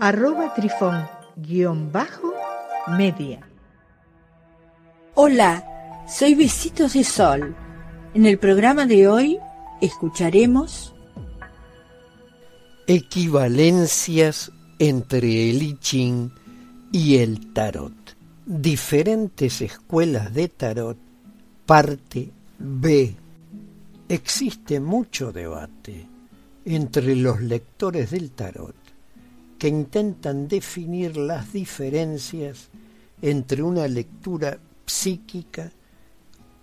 [0.00, 2.32] arroba trifón guion bajo
[2.96, 3.40] media.
[5.14, 5.64] Hola,
[6.08, 7.54] soy Besitos de Sol.
[8.14, 9.38] En el programa de hoy
[9.80, 10.94] escucharemos
[12.86, 16.30] equivalencias entre el I Ching
[16.92, 17.92] y el tarot.
[18.46, 20.96] Diferentes escuelas de tarot,
[21.66, 23.14] parte B.
[24.08, 26.06] Existe mucho debate
[26.64, 28.87] entre los lectores del tarot
[29.58, 32.68] que intentan definir las diferencias
[33.20, 35.70] entre una lectura psíquica,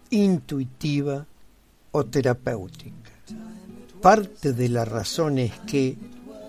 [0.09, 1.25] intuitiva
[1.91, 3.11] o terapéutica.
[4.01, 5.97] Parte de la razón es que,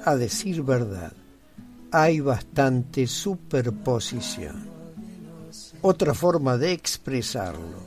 [0.04, 1.12] a decir verdad,
[1.90, 4.68] hay bastante superposición.
[5.82, 7.86] Otra forma de expresarlo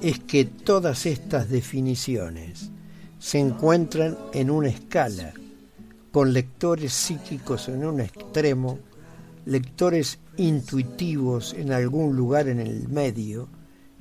[0.00, 2.70] es que todas estas definiciones
[3.18, 5.32] se encuentran en una escala
[6.16, 8.78] con lectores psíquicos en un extremo,
[9.44, 13.50] lectores intuitivos en algún lugar en el medio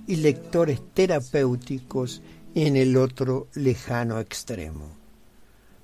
[0.07, 2.21] y lectores terapéuticos
[2.53, 4.95] en el otro lejano extremo.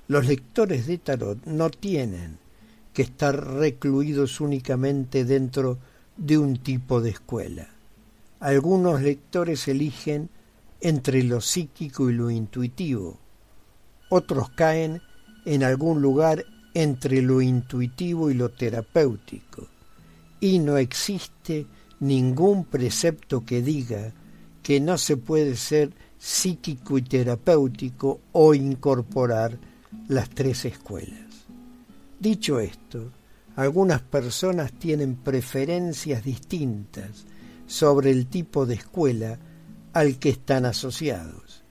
[0.08, 2.38] Los lectores de tarot no tienen
[2.94, 5.80] que estar recluidos únicamente dentro
[6.16, 7.68] de un tipo de escuela.
[8.40, 10.30] Algunos lectores eligen
[10.80, 13.20] entre lo psíquico y lo intuitivo.
[14.08, 15.02] Otros caen
[15.46, 19.68] en algún lugar entre lo intuitivo y lo terapéutico,
[20.40, 21.66] y no existe
[22.00, 24.14] ningún precepto que diga
[24.64, 29.58] que no se puede ser psíquico y terapéutico o incorporar
[30.08, 31.46] las tres escuelas.
[32.20, 33.12] Dicho esto,
[33.56, 37.26] algunas personas tienen preferencias distintas
[37.68, 39.40] sobre el tipo de escuela
[39.94, 41.64] al que están asociados,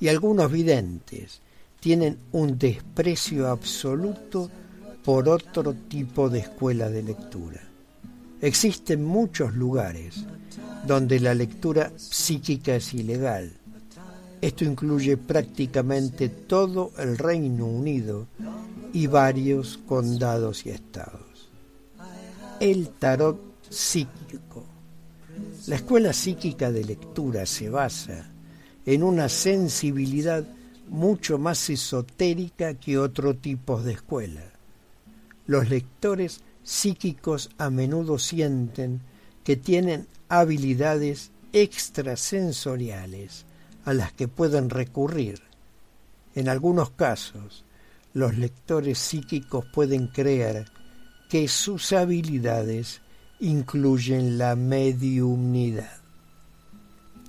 [0.00, 1.42] y algunos videntes
[1.80, 4.50] tienen un desprecio absoluto
[5.04, 7.60] por otro tipo de escuela de lectura.
[8.40, 10.24] Existen muchos lugares
[10.86, 13.52] donde la lectura psíquica es ilegal.
[14.40, 18.28] Esto incluye prácticamente todo el Reino Unido
[18.92, 21.50] y varios condados y estados.
[22.60, 24.64] El tarot psíquico.
[25.66, 28.30] La escuela psíquica de lectura se basa
[28.86, 30.44] en una sensibilidad
[30.88, 34.42] mucho más esotérica que otro tipo de escuela.
[35.46, 39.00] Los lectores psíquicos a menudo sienten
[39.44, 43.46] que tienen habilidades extrasensoriales
[43.84, 45.40] a las que pueden recurrir.
[46.34, 47.64] En algunos casos,
[48.12, 50.66] los lectores psíquicos pueden creer
[51.28, 53.00] que sus habilidades
[53.40, 55.98] incluyen la mediumnidad.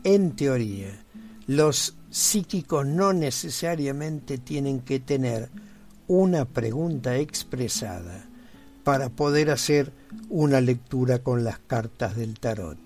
[0.04, 1.06] En teoría,
[1.50, 5.50] los psíquicos no necesariamente tienen que tener
[6.08, 8.30] una pregunta expresada
[8.84, 9.92] para poder hacer
[10.30, 12.78] una lectura con las cartas del tarot.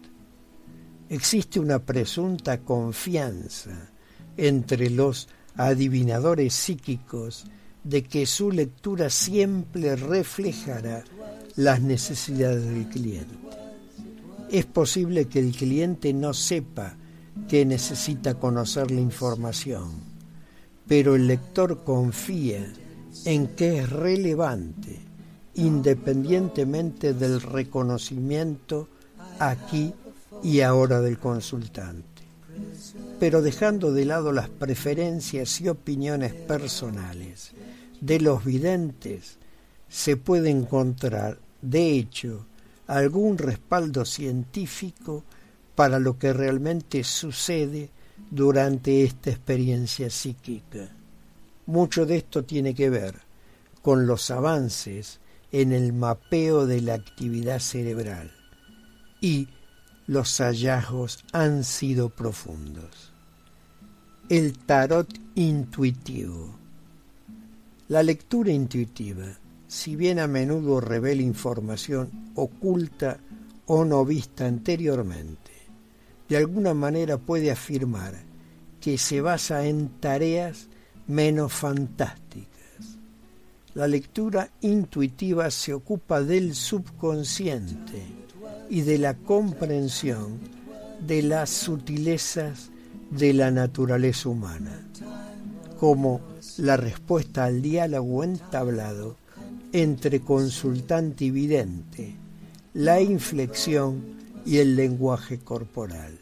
[1.10, 3.92] Existe una presunta confianza
[4.38, 7.44] entre los adivinadores psíquicos
[7.84, 11.04] de que su lectura siempre reflejará
[11.58, 13.36] las necesidades del cliente.
[14.50, 16.96] Es posible que el cliente no sepa
[17.48, 19.92] que necesita conocer la información,
[20.88, 22.66] pero el lector confía
[23.26, 25.00] en que es relevante
[25.56, 28.88] independientemente del reconocimiento
[29.40, 29.94] aquí
[30.42, 32.24] y ahora del consultante.
[33.20, 37.52] Pero dejando de lado las preferencias y opiniones personales
[38.02, 39.38] de los videntes,
[39.88, 42.46] se puede encontrar, de hecho,
[42.88, 45.24] algún respaldo científico
[45.76, 47.90] para lo que realmente sucede
[48.30, 50.90] durante esta experiencia psíquica.
[51.66, 53.16] Mucho de esto tiene que ver
[53.82, 55.20] con los avances
[55.52, 58.32] en el mapeo de la actividad cerebral
[59.22, 59.48] y
[60.08, 63.14] los hallazgos han sido profundos.
[64.30, 66.56] El tarot intuitivo.
[67.88, 69.26] La lectura intuitiva,
[69.68, 73.20] si bien a menudo revela información oculta
[73.66, 75.52] o no vista anteriormente,
[76.30, 78.14] de alguna manera puede afirmar
[78.80, 80.68] que se basa en tareas
[81.08, 82.50] menos fantásticas.
[83.74, 88.04] La lectura intuitiva se ocupa del subconsciente
[88.70, 90.40] y de la comprensión
[91.00, 92.70] de las sutilezas
[93.10, 94.88] de la naturaleza humana,
[95.80, 96.22] como
[96.58, 99.18] la respuesta al diálogo entablado
[99.72, 102.16] entre consultante y vidente,
[102.74, 106.20] la inflexión y el lenguaje corporal.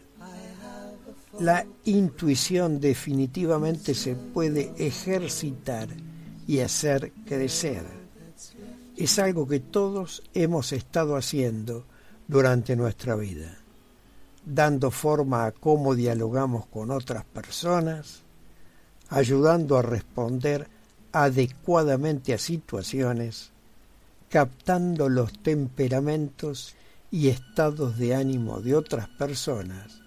[1.39, 5.87] La intuición definitivamente se puede ejercitar
[6.45, 7.83] y hacer crecer.
[8.97, 11.85] Es algo que todos hemos estado haciendo
[12.27, 13.57] durante nuestra vida,
[14.45, 18.21] dando forma a cómo dialogamos con otras personas,
[19.09, 20.67] ayudando a responder
[21.11, 23.51] adecuadamente a situaciones,
[24.29, 26.75] captando los temperamentos
[27.11, 30.01] y estados de ánimo de otras personas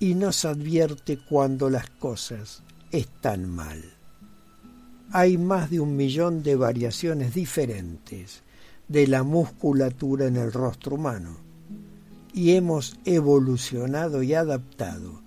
[0.00, 3.82] y nos advierte cuando las cosas están mal.
[5.12, 8.42] Hay más de un millón de variaciones diferentes
[8.88, 11.36] de la musculatura en el rostro humano
[12.32, 15.22] y hemos evolucionado y adaptado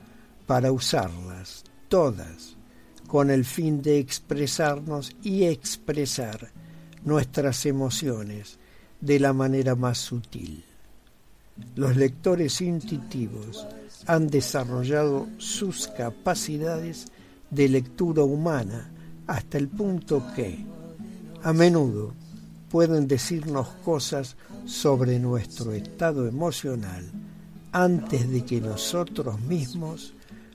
[0.46, 2.58] para usarlas todas
[3.08, 6.52] con el fin de expresarnos y expresar
[7.06, 8.60] nuestras emociones
[9.00, 10.66] de la manera más sutil.
[11.76, 13.68] Los lectores intuitivos
[14.06, 17.08] han desarrollado sus capacidades
[17.50, 18.92] de lectura humana
[19.28, 20.66] hasta el punto que,
[21.44, 22.14] a menudo,
[22.70, 27.04] pueden decirnos cosas sobre nuestro estado emocional
[27.72, 30.14] antes de que nosotros mismos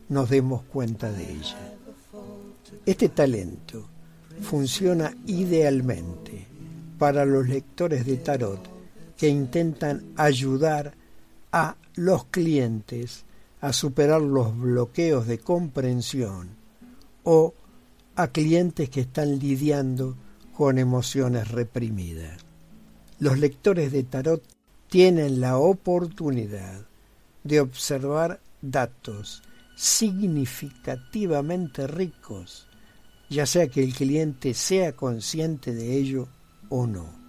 [0.08, 1.72] nos demos cuenta de ella.
[2.84, 3.86] Este talento
[4.40, 6.46] funciona idealmente
[6.98, 8.71] para los lectores de tarot
[9.16, 10.94] que intentan ayudar
[11.52, 13.24] a los clientes
[13.60, 16.50] a superar los bloqueos de comprensión
[17.22, 17.54] o
[18.16, 20.16] a clientes que están lidiando
[20.54, 22.44] con emociones reprimidas.
[23.18, 24.42] Los lectores de tarot
[24.88, 26.86] tienen la oportunidad
[27.44, 29.42] de observar datos
[29.76, 32.66] significativamente ricos
[33.32, 36.28] ya sea que el cliente sea consciente de ello
[36.68, 37.21] o no.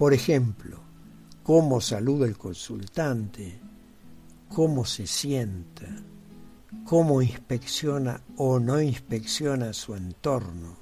[0.00, 0.78] Por ejemplo,
[1.42, 3.60] cómo saluda el consultante,
[4.48, 5.88] cómo se sienta,
[6.86, 10.74] cómo inspecciona o no inspecciona su entorno,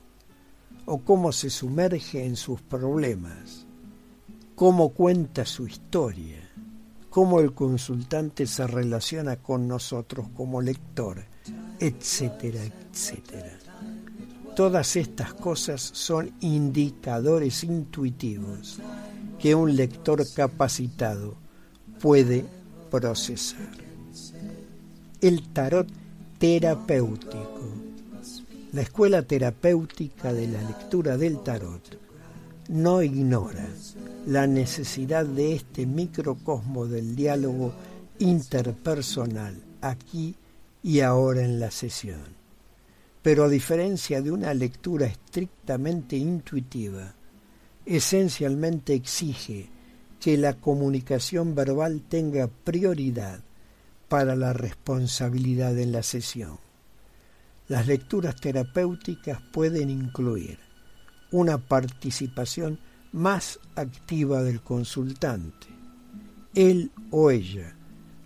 [0.85, 3.67] o cómo se sumerge en sus problemas,
[4.55, 6.38] cómo cuenta su historia,
[7.11, 11.25] cómo el consultante se relaciona con nosotros como lector,
[11.81, 13.59] etcétera, etcétera.
[14.55, 18.81] Todas estas cosas son indicadores intuitivos
[19.38, 21.35] que un lector capacitado
[22.00, 22.44] puede
[22.90, 23.69] procesar.
[25.20, 25.88] El tarot
[26.38, 27.46] terapéutico.
[28.73, 31.99] La escuela terapéutica de la lectura del tarot
[32.69, 33.67] no ignora
[34.26, 37.73] la necesidad de este microcosmo del diálogo
[38.19, 40.35] interpersonal aquí
[40.82, 42.38] y ahora en la sesión
[43.29, 47.12] pero a diferencia de una lectura estrictamente intuitiva,
[47.88, 49.70] esencialmente exige
[50.20, 53.40] que la comunicación verbal tenga prioridad
[54.08, 56.58] para la responsabilidad en la sesión.
[57.67, 60.59] Las lecturas terapéuticas pueden incluir
[61.30, 62.78] una participación
[63.12, 65.66] más activa del consultante.
[66.54, 67.75] Él o ella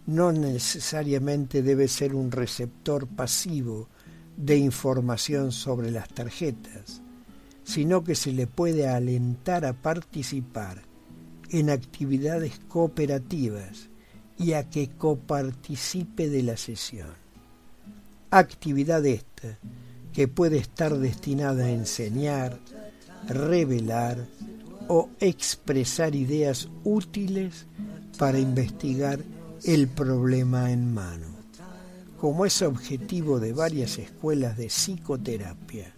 [0.07, 3.89] no necesariamente debe ser un receptor pasivo
[4.37, 7.02] de información sobre las tarjetas,
[7.65, 10.83] sino que se le puede alentar a participar
[11.51, 13.89] en actividades cooperativas
[14.39, 17.11] y a que coparticipe de la sesión.
[18.31, 19.59] Actividad esta
[20.13, 22.59] que puede estar destinada a enseñar,
[23.29, 24.27] revelar
[24.89, 27.67] o expresar ideas útiles
[28.19, 29.21] para investigar
[29.65, 31.32] el problema en mano
[32.23, 35.93] como es objetivo de varias escuelas de psicoterapia.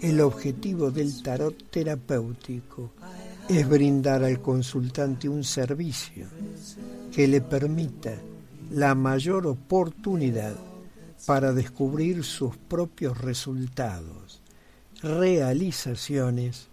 [0.00, 2.90] El objetivo del tarot terapéutico
[3.48, 6.26] es brindar al consultante un servicio
[7.14, 8.12] que le permita
[8.72, 10.56] la mayor oportunidad
[11.26, 14.42] para descubrir sus propios resultados,
[15.00, 16.70] realizaciones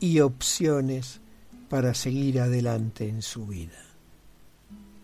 [0.00, 1.20] y opciones
[1.68, 3.84] para seguir adelante en su vida.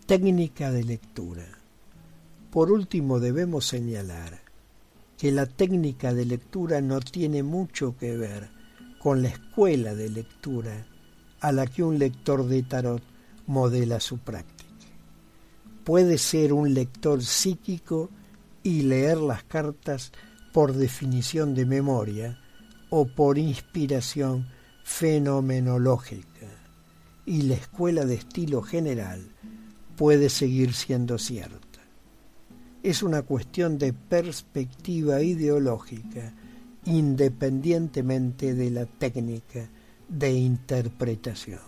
[0.07, 1.58] Técnica de lectura.
[2.51, 4.41] Por último, debemos señalar
[5.17, 8.49] que la técnica de lectura no tiene mucho que ver
[8.99, 10.87] con la escuela de lectura
[11.41, 13.03] a la que un lector de tarot
[13.45, 14.69] modela su práctica.
[15.83, 18.09] Puede ser un lector psíquico
[18.63, 20.11] y leer las cartas
[20.51, 22.39] por definición de memoria
[22.89, 24.47] o por inspiración
[24.83, 26.47] fenomenológica
[27.25, 29.21] y la escuela de estilo general
[29.95, 31.68] puede seguir siendo cierta.
[32.81, 36.33] Es una cuestión de perspectiva ideológica
[36.85, 39.67] independientemente de la técnica
[40.07, 41.59] de interpretación.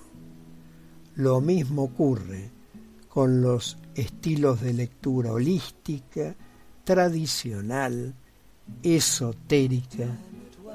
[1.15, 2.49] Lo mismo ocurre
[3.09, 6.33] con los estilos de lectura holística,
[6.83, 8.13] tradicional,
[8.81, 10.07] esotérica,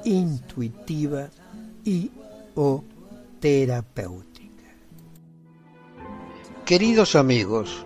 [0.05, 1.29] intuitiva
[1.83, 2.11] y
[2.55, 2.83] o
[3.39, 4.27] terapéutica.
[6.65, 7.85] Queridos amigos,